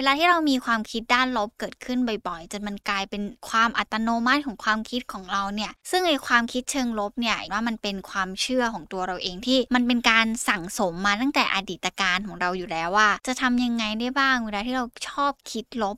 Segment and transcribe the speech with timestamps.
[0.00, 15.96] เวลาที่เรามีความคิดด้านลบเกิดขึ้นบ่อยๆ จนมันกลายเป็นความอัตโนมัติของความคิดของเราเนี่ย ซึ่งไอ้ความคิดเชิงลบเนี่ยว่ามันเป็นความเชื่อของตัวเราเองที่มันเป็นการสั่งสมมาตั้งแต่อดีตการของเราอยู่แล้วว่า จะทำยังไงได้บ้างเวลาที่เราชอบคิดลบ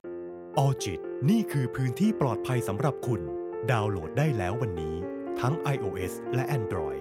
[0.58, 3.20] ออจิตนี่คือพื้นที่ปลอดภัยสำหรับคุณ
[3.70, 4.94] ดาวน์โหลดได้แล้ววันนี้
[5.40, 7.00] ทั้ง iOS และ Android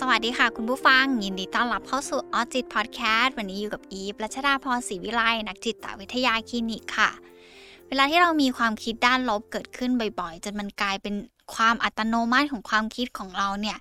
[0.00, 7.10] สวัสดีค่ะคุณผู้ฟัง ยินดีต้อนรับเข้าสู่ออจิตพอดแคสต์วันนี้อยู่กับอีฟรัชดาพรศรีวิไลนักจิตวิทยาคลินิกค่ะ
[7.88, 11.14] เวลาที่เรามีความคิดด้านลบเกิดขึ้นบ่อยๆ จนมันกลายเป็น
[11.54, 13.78] ความอัตโนมัติของความคิดของเราเนี่ย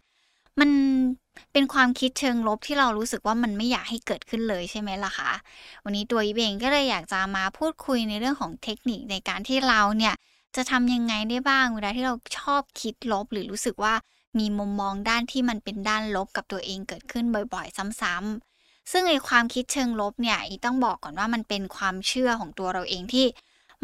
[0.60, 0.70] มัน
[1.54, 5.32] เป็นความคิดเชิงลบที่เรารู้สึกว่ามันไม่อยากให้เกิดขึ้นเลยใช่ไหมล่ะคะ
[5.84, 10.16] วันนี้ตัวอีเองก็เลยอยากจะมาพูดคุยในเรื่องของเทคนิคในการที่เราเนี่ย
[10.56, 13.94] จะทำยังไงได้บ้าง เวลาที่เราชอบคิดลบหรือรู้สึกว่า
[14.40, 23.26] มีมุมมองด้านที่มันเป็นด้านลบกับตัวเองเกิดขึ้นบ่อย ๆ ซ้ำๆ ซึ่งไอ้ความคิดเชิงลบเนี่ยอีต้องบอกก่อนว่ามันเป็นความเชื่อของตัวเราเองที่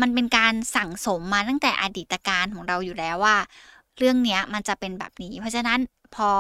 [0.02, 3.38] มันเป็นการสั่งสมมาตั้งแต่อดีตการของเราอยู่แล้วว่า
[3.98, 5.80] เรื่องเนี้ยมันจะเป็นแบบนี้ เพราะฉะนั้น
[6.16, 6.32] พอ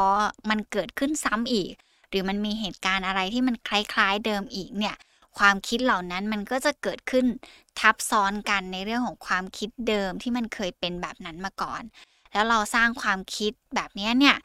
[0.49, 1.73] มันเกิดขึ้นซ้ำอีก
[2.09, 4.95] หรือมันมีเหตุการณ์อะไรที่มันคล้าย ๆ เดิมอีกเนี่ย
[5.37, 7.25] ความคิดเหล่านั้นมันก็จะเกิดขึ้น
[7.79, 11.83] ทับซ้อนกันในเรื่องของความคิดเดิมที่มันเคยเป็นแบบนั้นมาก่อน
[12.37, 14.35] แล้วเราสร้างความคิดแบบนี้เนี่ย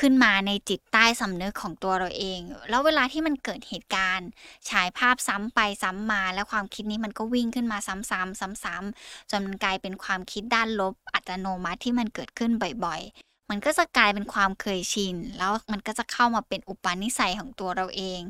[0.00, 4.28] ขึ้นมาในจิตใต้สำนึกของตัวเราเอง แล้วเวลาที่มันเกิดเหตุการณ์
[4.68, 12.50] ฉายภาพซ้ำไปซ้ำมา แล้วความคิดนี้มันก็วิ่งขึ้นมาซ้ำๆซ้ำๆจนมันกลายเป็นความคิดด้านลบอัตโนมัติที่มันเกิดขึ้น
[12.84, 18.20] บ่อยๆ มันก็จะกลายเป็นความเคยชิน แล้วมันก็จะเข้ามาเป็นอุปนิสัยของตัวเราเอง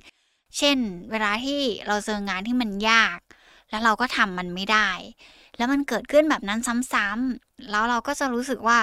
[0.59, 0.79] เช่น
[1.11, 3.19] เวลาที่เราเจองานที่มันยาก
[3.71, 4.91] แล้วเราก็ทำมันไม่ได้
[5.57, 6.61] แล้วมันเกิดขึ้นแบบนั้น
[6.93, 8.79] ซ้ำๆแล้วเราก็จะรู้สึกว่า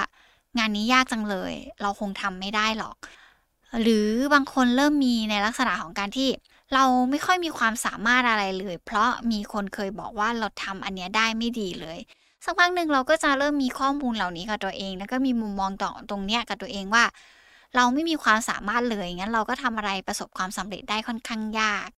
[0.57, 2.95] งานนี้ยากจังเลย เราคงทำไม่ได้หรอก
[3.81, 6.29] หรือบางคนเริ่มมีในลักษณะของการที่
[6.73, 11.99] เราไม่ค่อยมีความสามารถอะไรเลย เพราะมีคนเคยบอกว่าเราทำอันเนี้ยได้ไม่ดีเลย
[12.45, 17.03] สักพักหนึ่งเราก็จะเริ่มมีข้อมูลเหล่านี้กับตัวเอง แล้วก็มีมุมมองต่อตรงเนี้ยกับตัวเองว่า
[17.75, 21.89] เราไม่มีความสามารถเลยงั้นเราก็ทำอะไรประสบความสำเร็จได้ค่อนข้างยาก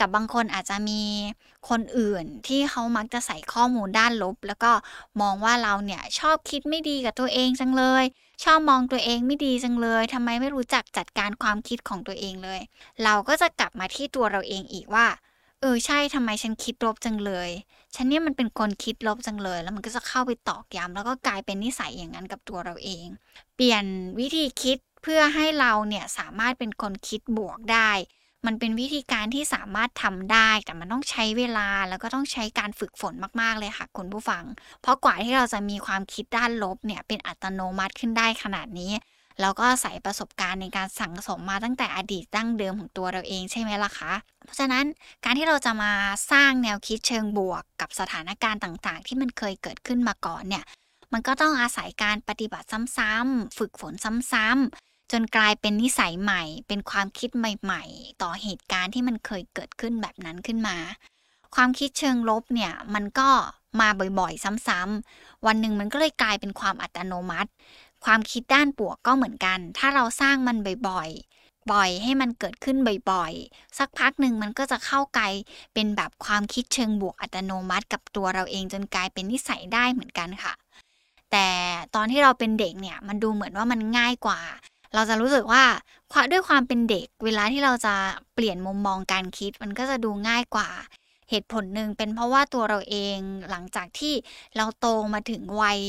[0.00, 1.02] กับบางคนอาจจะมี
[1.68, 4.72] คนอื่นที่เขามักจะใส่ข้อมูลด้านลบ แล้วก็
[5.20, 8.04] มองว่าเราเนี่ยชอบคิดไม่ดีกับตัวเองจังเลย
[8.44, 12.60] ชอบมองตัวเองไม่ดีจังเลยทำไมไม่รู้จักจัดการความคิดของตัวเองเลย
[13.04, 15.06] เราก็จะกลับมาที่ตัวเราเองอีกว่า
[15.60, 17.50] เออใช่ทำไมฉันคิดลบจังเลย
[17.94, 23.06] ฉันเนี่ยมันเป็นคนคิดลบจังเลย แล้วมันก็จะเข้าไปตอกย้ำแล้วก็กลายเป็นนิสัยอย่างนั้นกับตัวเราเอง
[23.54, 23.84] เปลี่ยน
[24.18, 27.90] วิธีคิดเพื่อให้เราเนี่ยสามารถเป็นคนคิดบวกได้
[28.46, 34.44] มันเป็นวิธีการที่สามารถทำได้แต่มันต้องใช้เวลาแล้วก็ต้องใช้การฝึกฝนมากๆเลยค่ะคุณผู้ฟัง
[34.82, 38.92] เพราะกว่าที่เราจะมีความคิดด้านลบเนี่ยเป็นอัตโนมัติขึ้นได้ขนาดนี้
[39.40, 44.12] เราก็ใส่ประสบการณ์ในการสั่งสมมาตั้งแต่อดีตดั้งเดิมของตัวเราเองใช่ไหมล่ะคะ
[44.44, 44.84] เพราะฉะนั้น
[45.24, 45.92] การที่เราจะมา
[46.32, 50.64] สร้างแนวคิดเชิงบวกกับสถานการณ์ต่างๆ ที่มันเคยเกิดขึ้นมาก่อนเนี่ย
[51.12, 52.66] มันก็ต้องอาศัยการปฏิบัติ
[52.96, 53.94] ซ้ำๆฝึกฝน
[54.32, 60.76] ซ้ำๆ จนกลายเป็นนิสัยใหม่ เป็นความคิดใหม่ ๆ ต่อเหตุการณ์ที่มันเคยเกิดขึ้นแบบนั้นขึ้นมา
[61.54, 63.28] ความคิดเชิงลบเนี่ยมันก็
[63.80, 63.88] มา
[64.18, 67.50] บ่อยๆ ซ้ำๆ วันหนึ่งมันก็เลยกลายเป็นความอัตโนมัติ
[68.04, 70.56] ความคิดด้านบวกก็เหมือนกัน ถ้าเราสร้างมัน
[70.88, 72.76] บ่อยๆ บ่อยให้มันเกิดขึ้น
[73.10, 75.24] บ่อยๆ สักพักหนึ่งมันก็จะเข้าไกล
[75.74, 80.52] เป็นแบบความคิดเชิงบวกอัตโนมัติกับตัวเราเองจนกลายเป็นนิสัยได้เหมือนกันค่ะ
[81.32, 81.48] แต่
[81.94, 84.40] ตอนที่เราเป็นเด็กเนี่ยมันดูเหมือนว่ามันง่ายกว่า
[84.94, 85.64] เราจะรู้สึกว่า
[86.32, 87.94] ด้วยความเป็นเด็ก เวลาที่เราจะ
[88.34, 90.68] เปลี่ยนมุมมองการคิด มันก็จะดูง่ายกว่า
[91.30, 93.18] เหตุผลหนึ่งเป็นเพราะว่าตัวเราเอง
[93.50, 94.14] หลังจากที่
[94.56, 95.80] เราโตมาถึงวัย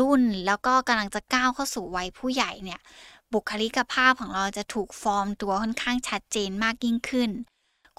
[0.00, 2.80] รุ่น แล้วก็กำลังจะก้าวเข้าสู่วัยผู้ใหญ่เนี่ย
[3.32, 7.30] บุคลิกภาพของเราจะถูกฟอร์มตัวค่อนข้างชัดเจนมากยิ่งขึ้น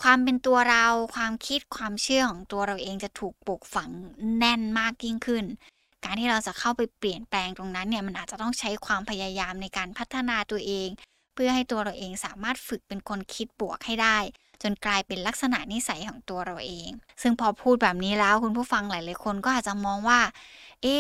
[0.02, 0.86] ความเป็นตัวเรา
[1.16, 3.90] ความคิด ความเชื่อของตัวเราเองจะถูกปลูกฝัง
[4.38, 5.46] แน่นมากยิ่งขึ้น
[6.04, 10.90] การที่เราจะเข้าไปเปลี่ยนแปลงตรงนั้นเนี่ยมันอาจจะต้องใช้ความพยายามในการพัฒนาตัวเอง
[11.34, 14.18] เพื่อให้ตัวเราเองสามารถฝึกเป็นคนคิดบวกให้ได้
[14.62, 16.90] จนกลายเป็นลักษณะนิสัยของตัวเราเอง
[17.22, 20.20] ซึ่งพอพูดแบบนี้แล้วคุณผู้ฟังหลายๆคนก็อาจจะมองว่า
[20.84, 20.98] เอ๊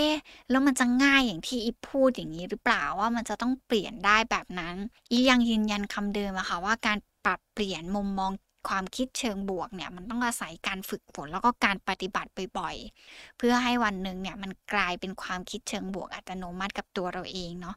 [0.50, 4.76] แล้วมันจะง่ายอย่างที่อีพูดอย่างนี้หรือเปล่าว่ามันจะต้องเปลี่ยนได้แบบนั้น
[5.12, 8.32] อียังยืนยันคำเดิมอะค่ะว่าการปรับเปลี่ยนมุมมอง
[8.68, 17.76] ความคิดเชิงบวกเนี่ยมันต้องอาศัยการฝึกฝนแล้วก็การปฏิบัติบ่อยๆ เพื่อให้วันหนึ่งเนี่ยมันกลายเป็นความคิดเชิงบวกอัตโนมัติกับตัวเราเองเนาะ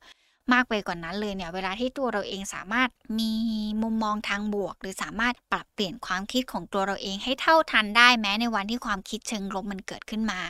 [0.52, 2.88] มากไปกว่านนั้นเลยเนี่ยเวลาที่ตัวเราเองสามารถ
[3.18, 3.32] มี
[3.82, 10.40] มุมมองทางบวก หรือสามารถปรับเปลี่ยนความคิดของตัวเราเองให้เท่าทันได้แม้ในวันที่ความคิดเชิงลบมันเกิดขึ้นมา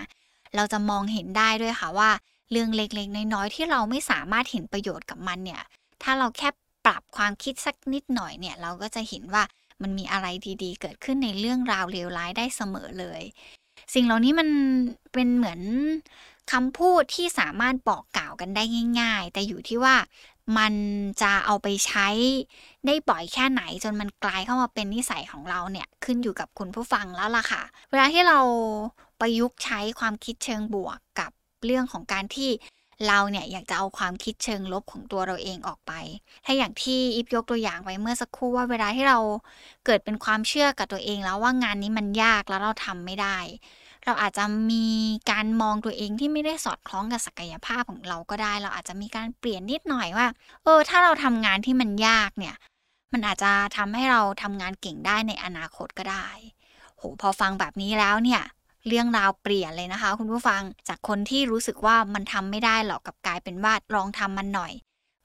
[0.57, 2.11] เราจะมองเห็นได้ด้วยค่ะว่า
[2.51, 5.63] เรื่องเล็กๆ น้อยๆที่เราไม่สามารถเห็นประโยชน์กับมันเนี่ย
[6.03, 6.49] ถ้าเราแค่
[6.85, 9.43] ปรับความคิดสักนิดหน่อยเนี่ยเราก็จะเห็นว่า
[9.83, 10.27] มันมีอะไร
[10.63, 13.23] ดีๆ เกิดขึ้นในเรื่องราวเลวร้ายได้เสมอเลย
[13.95, 14.49] สิ่งเหล่านี้มัน
[15.13, 15.61] เป็นเหมือน
[16.53, 18.63] คำพูดที่สามารถบอกกล่าวกันได้
[19.01, 19.97] ง่าย ๆ แต่อยู่ที่ว่า
[20.59, 20.75] มัน
[21.23, 22.09] จะเอาไปใช้
[22.87, 28.39] ได้บ่อยแค่ไหนจนมันกลายเข้ามาเป็นนิสัยของเราเนี่ยขึ้นอยู่กับคุณผู้ฟังแล้วล่ะค่ะ เวลาที่เรา
[29.21, 31.31] ประยุกต์ใช้ความคิดเชิงบวกกับ
[31.65, 32.51] เรื่องของการที่
[33.09, 35.93] เราเนี่ยอยากจะเอาความคิดเชิงลบของตัวเราเองออกไป
[36.45, 39.19] ถ้าอย่างที่อิฟยกตัวอย่างไว้เมื่อสักครู่ว่าเวลาที่เรา
[39.87, 43.39] เกิดเป็นความเชื่อกับตัวเองแล้วว่างานนี้มันยากแล้วเราทำไม่ได้
[44.05, 44.87] เราอาจจะมี
[45.31, 50.27] การมองตัวเองที่ไม่ได้สอดคล้องกับศักยภาพของเราก็ได้ เราอาจจะมีการเปลี่ยนนิดหน่อยว่า
[50.65, 52.57] เออ ถ้าเราทำงานที่มันยากเนี่ย
[53.13, 56.29] มันอาจจะทำให้เราทำงานเก่งได้ในอนาคตก็ได้
[56.97, 58.43] โห พอฟังแบบนี้แล้วเนี่ย
[58.87, 64.73] เรื่องราวเปลี่ยนเลยนะคะ คุณผู้ฟังจากคนที่รู้สึกว่ามันทำไม่ได้หรอกกับกลายเป็นว่าลองทำมันหน่อย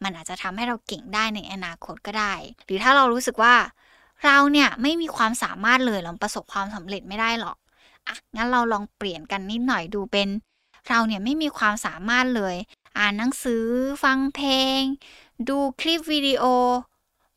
[0.04, 2.34] มันอาจจะทำให้เราเก่งได้ในอนาคตก็ได้
[2.66, 3.56] หรือถ้าเรารู้สึกว่า
[4.26, 7.58] เราเนี่ยไม่มีความสามารถเลยเราประสบความสำเร็จไม่ได้หรอก
[8.08, 10.30] อะงั้นเราลองเปลี่ยนกันนิดหน่อยดูเป็น
[10.90, 12.56] เราเนี่ยไม่มีความสามารถเลย
[12.98, 13.64] อ่านหนังสือ
[14.04, 14.82] ฟังเพลง
[15.50, 16.44] ดูคลิปวิดีโอ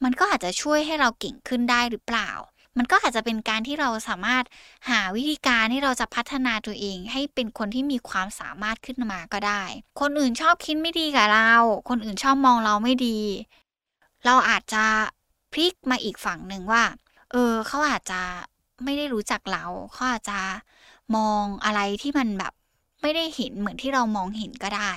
[0.02, 2.30] มันก็อาจจะช่วยให้เราเก่งขึ้นได้หรือเปล่า
[2.78, 4.44] มันก็อาจจะเป็นการที่เราสามารถ
[4.88, 9.62] หาวิธีการที่เราจะพัฒนาตัวเอง ให้เป็นคนที่มีความสามารถขึ้นมาก็ได้
[10.00, 11.52] คนอื่นชอบคิดไม่ดีกับเรา
[11.88, 13.18] คนอื่นชอบมองเราไม่ดี
[14.26, 14.84] เราอาจจะ
[15.52, 16.84] พลิกมาอีกฝั่งหนึ่งว่า
[17.30, 18.20] เออเขาอาจจะ
[18.84, 20.40] ไม่ได้รู้จักเราเขาอาจจะ
[21.16, 22.52] มองอะไรที่มันแบบ
[23.02, 24.92] ไม่ได้เห็นเหมือนที่เรามองเห็นก็ได้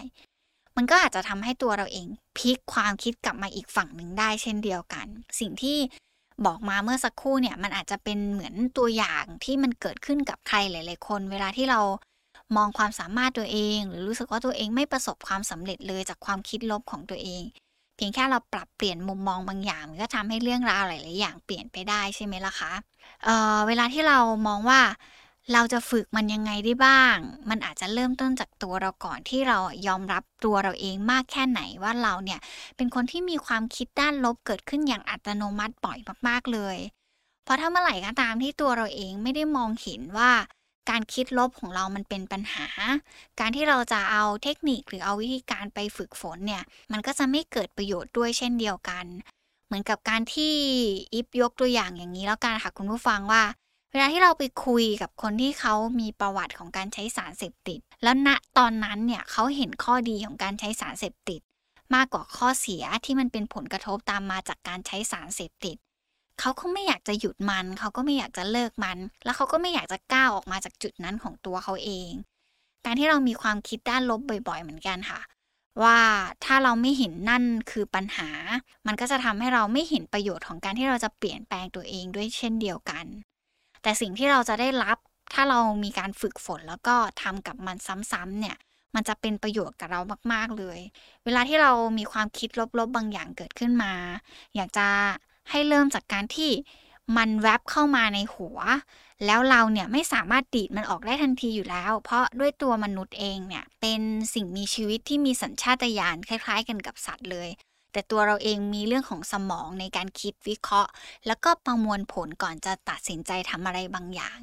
[0.76, 5.08] มันก็อาจจะทำให้ตัวเราเองพลิกความคิดกลับมาอีกฝั่งหนึ่งได้เช่นเดียวกัน
[5.40, 5.78] สิ่งที่
[6.46, 11.80] บอกมาเมื่อสักครู่เนี่ยมันอาจจะเป็นเหมือนตัวอย่างที่มันเกิดขึ้นกับใครหลาย ๆ คน เวลาที่เรา
[12.56, 17.44] มองความสามารถตัวเอง หรือรู้สึกว่าตัวเองไม่ประสบความสำเร็จเลยจากความคิดลบของตัวเอง
[17.96, 22.74] เพียงแค่เราปรับเปลี่ยนมุมมองบางอย่างมันก็ทำให้เรื่องราวหลาย ๆ อย่างเปลี่ยนไปได้ใช่ไหมล่ะคะ
[23.24, 24.18] เเวลาที่เรา
[24.48, 24.80] มองว่า
[25.52, 27.18] เราจะฝึกมันยังไงได้บ้าง
[27.50, 29.58] มันอาจจะเริ่มต้นจากตัวเราก่อนที่เรา
[29.88, 32.40] ยอมรับตัวเราเองมากแค่ไหนว่าเราเนี่ย
[32.76, 36.78] เป็นคนที่มีความคิดด้านลบเกิดขึ้นอย่างอัตโนมัติบ่อยมากๆเลย
[37.44, 40.32] เพราะถ้าเมื่อไหร่ก็ตามที่ตัวเราเองไม่ได้มองเห็นว่า
[40.90, 42.68] การคิดลบของเรามันเป็นปัญหา
[43.40, 49.06] การที่เราจะเอาเทคนิคหรือเอาวิธีการไปฝึกฝนเนี่ย มันก็จะไม่เกิดประโยชน์ด้วยเช่นเดียวกัน
[49.66, 50.54] เหมือนกับการที่
[51.14, 53.44] อิฟยกตัวอย่างอย่างนี้แล้วกันค่ะคุณผู้ฟังว่า
[53.94, 61.42] เวลาที่เราไปคุยกับคนที่เขามีประวัติของการใช้สารเสพติด แล้วณตอนนั้นเนี่ยเขาเห็นข้อดีของการใช้สารเสพติด
[61.96, 65.78] มากกว่าข้อเสียที่มันเป็นผลกระทบตามมาจากการใช้สารเสพติด
[66.40, 72.12] เขาก็ไม่อยากจะหยุดมัน เขาก็ไม่อยากจะเลิกมัน แล้วเขาก็ไม่อยากจะก้าวออกมาจากจุดนั้นของตัวเขาเอง
[72.86, 75.22] การที่เรามีความคิดด้านลบบ่อย ๆ เหมือนกันค่ะ
[75.84, 76.00] ว่า
[76.44, 78.30] ถ้าเราไม่เห็นนั่นคือปัญหา
[78.88, 83.06] มันก็จะทำให้เราไม่เห็นประโยชน์ของการที่เราจะเปลี่ยนแปลงตัวเองด้วยเช่นเดียวกัน
[83.84, 84.98] แต่สิ่งที่เราจะได้รับ
[85.34, 87.78] ถ้าเรามีการฝึกฝนแล้วก็ทำกับมัน
[88.12, 88.58] ซ้ำๆเนี่ย
[88.96, 90.02] มันจะเป็นประโยชน์กับเรา
[90.34, 90.80] มาก ๆ เลย
[91.26, 92.50] เวลาที่เรามีความคิด
[92.80, 93.94] ลบๆบางอย่างเกิดขึ้นมา
[94.56, 94.88] อยากจะ
[95.50, 96.52] ให้เริ่มจากการที่
[97.18, 98.58] มันแวบเข้ามาในหัว
[99.26, 104.02] แล้วเราเนี่ยไม่สามารถดีดมันออกได้ทันทีอยู่แล้ว เพราะด้วยตัวมนุษย์เองเนี่ยเป็น
[104.34, 107.50] สิ่งมีชีวิตที่มีสัญชาตญาณคล้าย ๆ กันกับสัตว์เลย
[107.94, 110.92] แต่ตัวเราเองมีเรื่องของสมองในการคิดวิเคราะห์
[111.28, 114.38] แล้วก็ประมวลผลก่อนจะตัดสินใจทำอะไรบางอย่าง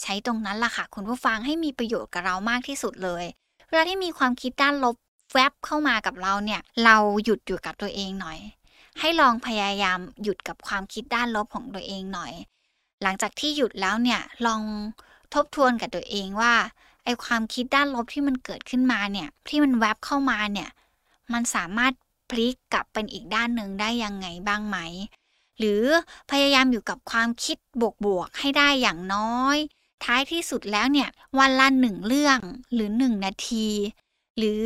[0.00, 3.24] ใช้ตรงนั้นล่ะค่ะ คุณผู้ฟังให้มีประโยชน์กับเรามากที่สุดเลย
[3.68, 4.96] เวลาที่มีความคิดด้านลบ
[5.34, 8.38] แวบเข้ามากับเราเนี่ย เราหยุดอยู่กับตัวเองหน่อย
[9.00, 12.32] ให้ลองพยายามหยุดกับความคิดด้านลบของตัวเองหน่อย
[13.02, 14.62] หลังจากที่หยุดแล้วเนี่ยลอง
[15.34, 16.54] ทบทวนกับตัวเองว่า
[17.04, 20.68] ไอความคิดด้านลบที่มันเกิดขึ้นมาเนี่ยที่มันแวบเข้ามาเนี่ย
[21.32, 21.92] มันสามารถ
[22.30, 24.78] พลิกกลับเป็นอีกด้านหนึ่งได้ยังไงบ้างไหม
[25.58, 25.84] หรือ
[26.30, 27.56] พยายามอยู่กับความคิด
[28.04, 29.56] บวกๆให้ได้อย่างน้อย
[30.04, 31.08] ท้ายที่สุดแล้วเนี่ย
[31.38, 32.38] วันละหนึ่งเรื่อง
[32.74, 33.68] หรือหนึ่งนาที
[34.38, 34.64] หรือ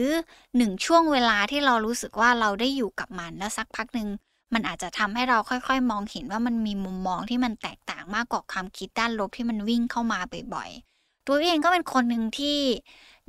[0.56, 4.08] หนึ่งช่วงเวลาที่เรารู้สึกว่าเราได้อยู่กับมันแล้วสักพักหนึ่ง
[4.54, 10.18] มันอาจจะทำให้เราค่อยๆ มองเห็นว่ามันมีมุมมองที่มันแตกต่างมากกว่าความคิดด้านลบที่มันวิ่งเข้ามา
[10.54, 12.58] บ่อยๆ ตัวเองก็เป็นคนหนึ่งที่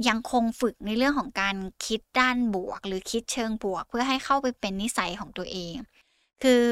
[0.07, 5.75] ยังคงฝึกในเรื่องของการคิดด้านบวก หรือคิดเชิงบวก เพื่อให้เข้าไปเป็นนิสัยของตัวเอง
[6.43, 6.65] คือ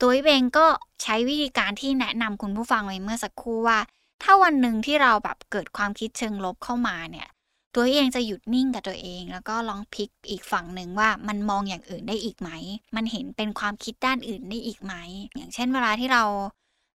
[0.00, 0.66] ตัวเองก็
[1.02, 3.78] ใช้วิธีการที่แนะนำคุณผู้ฟังไว้เมื่อสักครู่ว่า
[4.22, 7.28] ถ้าวันหนึ่งที่เราแบบเกิดความคิดเชิงลบเข้ามาเนี่ย
[7.74, 12.50] ตัวเองจะหยุดนิ่งกับตัวเอง แล้วก็ลองพลิกอีกฝั่งหนึ่งว่ามันมองอย่างอื่นได้อีกไหม
[12.96, 14.94] มันเห็นเป็นความคิดด้านอื่นได้อีกไหม
[15.34, 16.24] อย่างเช่น เวลาที่เรา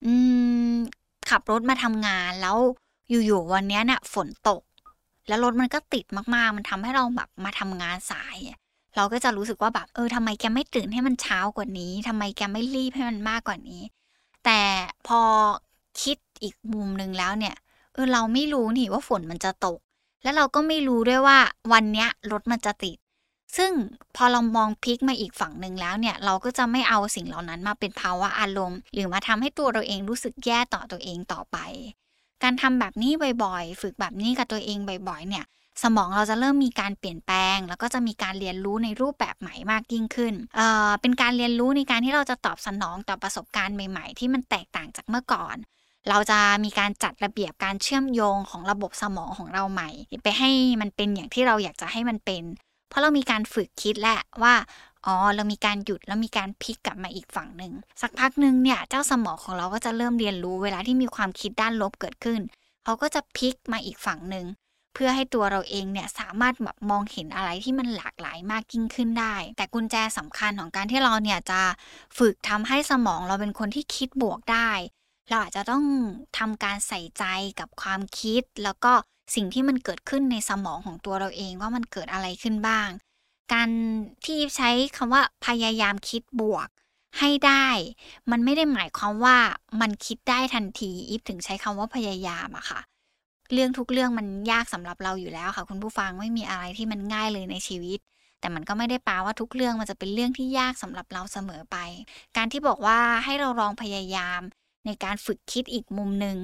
[0.06, 0.14] อื
[0.72, 0.74] ม
[1.30, 2.58] ขับรถมาทำงานแล้ว
[3.10, 4.62] อยู่ๆวันนี้เนี่ยฝนตก
[5.30, 6.06] แล้วรถมันก็ติด
[6.36, 8.38] มากๆ มันทำให้เราแบบมาทำงานสาย
[8.96, 13.82] เราก็จะรู้สึกว่าแบบเออทำไมแกไม่ตื่นให้มันเช้ากว่านี้ทำไมแกไม่รีบให้มันมากกว่านี้
[14.46, 14.62] แต่
[15.08, 15.22] พอ
[16.02, 17.56] คิดอีกมุมหนึ่งแล้วเนี่ย
[17.94, 19.80] เออเราไม่รู้นี่ว่าฝนมันจะตก
[20.24, 21.38] แล้วเราก็ไม่รู้ด้วยว่า
[21.74, 22.98] วันเนี้ยรถมันจะติด
[23.58, 23.72] ซึ่ง
[24.16, 31.58] พอเรามองพลิกมาอีกฝั่งหนึ่งแล้วเนี่ย เราก็จะไม่เอาสิ่งเหล่านั้นมาเป็นภาวะอารมณ์ หรือมาทำให้ตัวเราเองรู้สึกแย่ต่อตัวเองต่อไป
[32.44, 33.12] การทำแบบนี้
[33.44, 34.78] บ่อยๆ ฝึกแบบนี้กับตัวเอง
[35.10, 35.46] บ่อยๆ เนี่ย
[35.84, 45.56] สมองเราจะเริ่มมีการเปลี่ยนแปลง แล้วก็จะมีการเรียนรู้ในรูปแบบใหม่มากยิ่งขึ้นเอ่อเป็นการเรียนรู้ในการที่เราจะตอบสนองต่อประสบการณ์ใหม่ ๆ ที่มันแตกต่างจากเมื่อก่อน
[46.10, 49.90] เราจะมีการจัดระเบียบการเชื่อมโยงของระบบสมองของเราใหม่
[50.24, 50.50] ไปให้
[50.82, 52.44] มันเป็นอย่างที่เราอยากจะให้มันเป็น
[52.90, 54.54] เพราะเรามีการฝึกคิดแหละว่า
[55.06, 62.42] อ๋อเรามีการหยุดแล้วมีการพลิกกลับมาอีกฝั่งหนึ่งสักพักหนึ่งเนี่ยเจ้าสมองของเราก็จะเริ่มเรียนรู้เวลาที่มีความคิดด้านลบเกิดขึ้น
[62.84, 64.46] เขาก็จะพลิกมาอีกฝั่งหนึ่ง
[64.94, 71.62] เพื่อให้ตัวเราเองเนี่ยสามารถแบบมองเห็นอะไรที่มันหลากหลายมากยิ่งขึ้นได้ แต่กุญแจสำคัญของการที่เราเนี่ยจะ
[72.18, 74.70] ฝึกทำให้สมองเราเป็นคนที่คิดบวกได้
[75.30, 75.84] เราอาจจะต้อง
[76.38, 77.24] ทำการใส่ใจ
[77.60, 78.94] กับความคิดแล้วก็
[79.36, 82.90] สิ่งที่มันเกิดขึ้นในสมองของตัวเราเองว่ามันเกิดอะไรขึ้นบ้าง
[83.54, 83.70] การ
[84.26, 86.68] ที่ใช้คำว่าพยายามคิดบวก
[87.20, 87.68] ให้ได้
[88.32, 89.38] มันไม่ได้หมายความว่า
[89.82, 92.80] มันคิดได้ทันทีอีฟถึงใช้คำว่าพยายามอะค่ะ
[93.54, 98.00] เรื่องทุกเรื่องมันยากสำหรับเราอยู่แล้วค่ะ คุณผู้ฟังไม่มีอะไรที่มันง่ายเลยในชีวิต
[98.40, 101.78] แต่มันก็ไม่ได้แปลว่าทุกเรื่องมันจะเป็นเรื่องที่ยากสำหรับเราเสมอไป
[102.38, 104.42] การที่บอกว่าให้เราลองพยายาม
[104.86, 106.38] ในการฝึกคิดอีกมุมหนึ่ง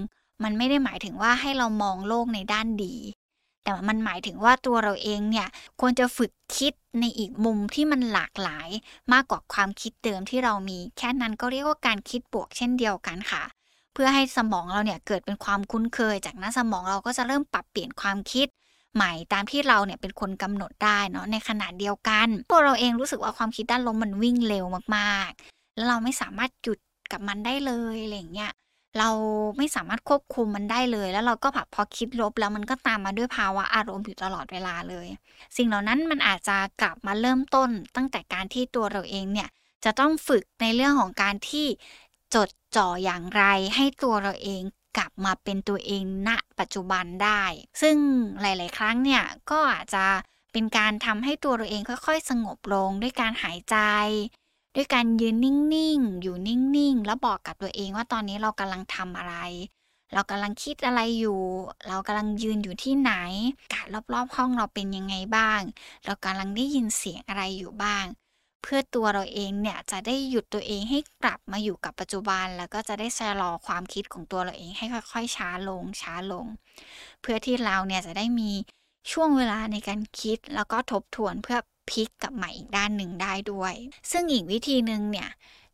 [0.43, 2.95] มันไม่ได้หมายถึงว่าให้เรามองโลกในด้านดี
[3.63, 5.47] แต่มันหมายถึงว่าตัวเราเองเนี่ย
[5.79, 8.69] ควรจะฝึกคิดในอีกมุมที่มันหลากหลาย
[9.13, 13.43] มากกว่าความคิดเดิมที่เรามี แค่นั้นก็เรียกว่าการคิดบวกเช่นเดียวกันค่ะ
[13.93, 18.47] เพื่อให้สมองเราเนี่ยเกิดเป็นความคุ้นเคย จากนั้นสมองเราก็จะเริ่มปรับเปลี่ยนความคิด
[18.95, 24.65] ใหม่ตามที่เราเนี่ยเป็นคนกำหนดได้เนาะในขณะเดียวกัน ตัวเราเองรู้สึกว่าความคิดด้านลบมันวิ่งเร็ว
[24.95, 26.79] มากๆ แล้วเราไม่สามารถหยุด
[27.11, 28.51] กับมันได้เลยอะไรเงี้ย
[28.99, 29.09] เรา
[29.57, 35.07] ไม่สามารถควบคุมมันได้เลย แล้วเราก็แบบพอคิดลบแล้วมันก็ตามมาด้วยภาวะอารมณ์อยู่ตลอดเวลาเลย
[35.57, 39.49] สิ่งเหล่านั้นมันอาจจะกลับมาเริ่มต้นตั้งแต่การที่ตัวเราเองเนี่ย
[39.85, 41.67] จะต้องฝึกในเรื่องของการที่
[42.35, 43.43] จดจ่ออย่างไร
[43.75, 44.61] ให้ตัวเราเอง
[44.97, 47.43] กลับมาเป็นตัวเองณปัจจุบันได้
[47.81, 47.97] ซึ่ง
[48.41, 50.05] หลาย ๆ ครั้งเนี่ยก็อาจจะ
[50.53, 53.77] เป็นการทำให้ตัวเราเองค่อย ๆ สงบลงด้วยการหายใจ
[54.75, 59.35] ด้วยการยืนนิ่งๆ อยู่นิ่งๆ แล้วบอกกับตัวเองว่าตอนนี้เรากำลังทำอะไร
[60.13, 61.39] เรากำลังคิดอะไรอยู่
[61.87, 63.13] เรากำลังยืนอยู่ที่ไหน
[63.61, 65.61] อากาศรอบๆ ห้องเราเป็นยังไงบ้าง
[66.05, 68.05] เรากำลังได้ยินเสียงอะไรอยู่บ้าง
[68.61, 76.45] เพื่อตัวเราเองเนี่ยจะได้หยุดตัวเองให้กลับมาอยู่กับปัจจุบัน แล้วก็จะได้ชะลอความคิดของตัวเราเองให้ค่อยๆ ช้าลง ช้าลง
[77.21, 78.51] เพื่อที่เราเนี่ยจะได้มี
[79.11, 81.57] ช่วงเวลาในการคิดแล้วก็ทบทวนเพื่อ
[81.89, 83.73] พลิกกับใหม่อีกด้านหนึ่งได้ด้วย
[84.11, 85.29] ซึ่งอีกวิธีหนึ่งเนี่ย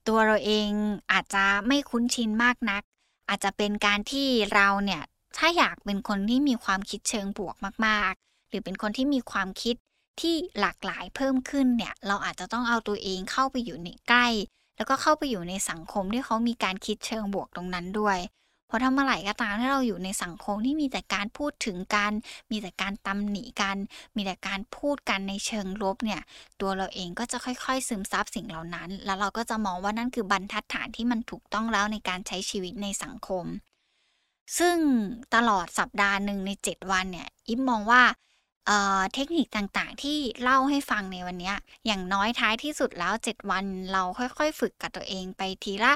[0.07, 0.69] ตัวเราเอง
[1.11, 2.83] อาจจะไม่คุ้นชินมากนัก
[3.29, 5.01] อาจจะเป็นการที่เราเนี่ย
[5.37, 9.75] ถ้าอยากเป็นคนที่มีความคิดเชิงบวกมากๆ หรือเป็นคนที่มีความคิด
[10.21, 14.27] ที่หลากหลายเพิ่มขึ้นเนี่ยเราอาจจะต้องเอาตัวเองเข้าไปอยู่ในใกล้
[14.77, 18.17] แล้วก็เข้าไปอยู่ในสังคมที่เขามีการคิดเชิงบวกตรงนั้นด้วย
[18.73, 22.11] พราะถ้าเมื่อไหร่ก็ตามที่เราอยู่ในสังคมที่มีแต่การพูดถึงกัน
[22.51, 23.77] มีแต่การตำหนิกัน
[24.15, 26.21] มีแต่การพูดกันในเชิงลบเนี่ย
[26.61, 33.45] ตัวเราเองก็จะค่อยๆ ซึมซับสิ่งเหล่านั้น แล้วเราก็จะมองว่านั่นคือบรรทัดฐานที่มันถูกต้องแล้วในการใช้ชีวิตในสังคม
[34.59, 34.77] ซึ่ง
[35.35, 38.03] ตลอดสัปดาห์หนึ่งใน 7 วันเนี่ยอิมมองว่า
[39.13, 41.53] เทคนิคต่างๆ ที่เล่าให้ฟังในวันนี้
[41.85, 45.93] อย่างน้อยท้ายที่สุดแล้ว 7 วันเราค่อยๆ ฝึกกับตัวเองไปทีละ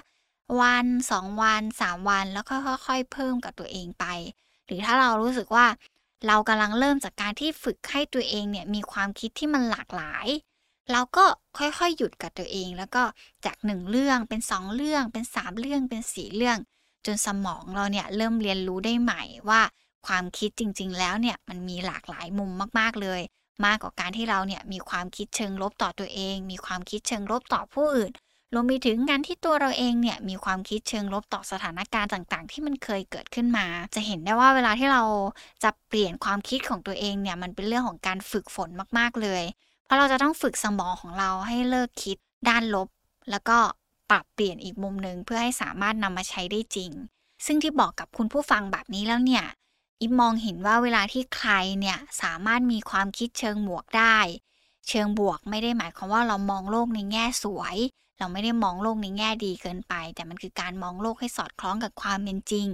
[0.61, 4.05] วันสองวันสามวันแล้วค่อย ๆ เพิ่มกับตัวเองไป
[4.65, 5.65] หรือถ้าเรารู้สึกว่า
[6.27, 10.27] เรากำลังเริ่มจากการที่ฝึกให้ตัวเองเนี่ยมีความคิดที่มันหลากหลาย
[10.91, 11.25] เราก็
[11.57, 13.03] ค่อยๆหยุดกับตัวเอง แล้วก็
[13.45, 16.57] จากหนึ่งเรื่องเป็นสองเรื่อง เป็นสามเรื่องเป็นสี่เรื่อง
[17.05, 19.61] จนสมองเราเนี่ยเริ่มเรียนรู้ได้ใหม่ว่า
[20.07, 23.21] ความคิดจริง ๆ แล้วเนี่ยมันมีหลากหลายมุมมากๆเลย
[23.65, 28.11] มากกว่าการที่เราเนี่ยมีความคิดเชิงลบต่อตัวเอง มีความคิดเชิงลบต่อผู้อื่น
[28.57, 35.03] รวมไปถึงการที่ตัวเราเองเนี่ยมีความคิดเชิงลบต่อสถานการณ์ต่างๆ ที่มันเคยเกิดขึ้นมา จะเห็นได้ว่าเวลาที่เรา
[35.63, 39.43] จะเปลี่ยนความคิดของตัวเองเนี่ยมันเป็นเรื่องของการฝึกฝนมากๆเลย
[39.85, 42.17] เพราะเราจะต้องฝึกสมองของเราให้เลิกคิด
[42.49, 42.87] ด้านลบ
[43.31, 43.57] แล้วก็
[44.09, 46.91] ปรับเปลี่ยนอีกมุมหนึ่งเพื่อให้สามารถนำมาใช้ได้จริง
[47.45, 49.45] ซึ่งที่บอกกับคุณผู้ฟังแบบนี้แล้วเนี่ย
[50.01, 54.17] อิมมองเห็นว่าเวลาที่ใครเนี่ยสามารถมีความคิดเชิงบวกได้
[54.89, 57.77] เชิงบวกไม่ได้หมายความว่าเรามองโลกในแง่สวย
[58.17, 62.67] เราไม่ได้มองโลกในแง่ดีเกินไป แต่มันคือการมองโลกให้สอดคล้องกับความเป็นจริง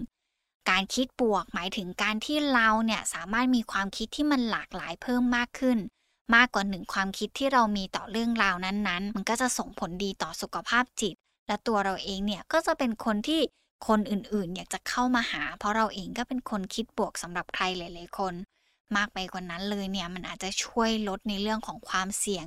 [0.70, 5.78] การคิดบวกหมายถึงการที่เราเนี่ยสามารถมีความคิดที่มันหลากหลายเพิ่มมากขึ้น
[6.36, 11.16] มากกว่าหนึ่งความคิดที่เรามีต่อเรื่องราวนั้นๆ มันก็จะส่งผลดีต่อสุขภาพจิต
[11.48, 13.42] และตัวเราเองเนี่ยก็จะเป็นคนที่
[13.88, 18.34] คนอื่นๆ อยากจะเข้ามาหา เพราะเราเองก็เป็นคนคิดบวกสำหรับใครหลายๆคน
[18.96, 22.46] มากไปกว่านั้นเลยเนี่ยมันอาจจะช่วยลดในเรื่องของความเสี่ยง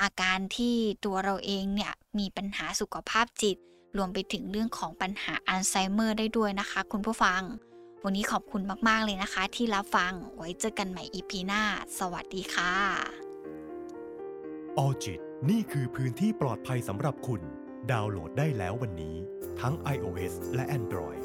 [0.00, 3.56] อาการที่ตัวเราเองเนี่ย มีปัญหาสุขภาพจิต
[3.96, 7.42] รวมไปถึงเรื่องของปัญหาอัลไซเมอร์ได้ด้วยนะคะ คุณผู้ฟัง
[8.04, 11.62] วันนี้ขอบคุณมากๆเลยนะคะ ที่รับฟังไว้เจอกันใหม่อีพีหน้า
[11.98, 12.72] สวัสดีค่ะ
[14.78, 15.20] ออจิต
[15.50, 17.40] นี่คือพื้นที่ปลอดภัยสำหรับคุณ
[17.92, 19.16] ดาวน์โหลดได้แล้ววันนี้
[19.60, 21.22] ทั้ง iOS และ Android